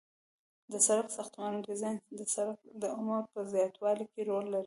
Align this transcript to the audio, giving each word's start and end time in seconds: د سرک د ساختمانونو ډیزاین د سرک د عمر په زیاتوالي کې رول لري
د 0.71 0.73
سرک 0.85 1.07
د 1.09 1.13
ساختمانونو 1.17 1.65
ډیزاین 1.69 1.97
د 2.19 2.21
سرک 2.33 2.57
د 2.81 2.83
عمر 2.97 3.21
په 3.33 3.39
زیاتوالي 3.53 4.05
کې 4.13 4.21
رول 4.29 4.45
لري 4.53 4.59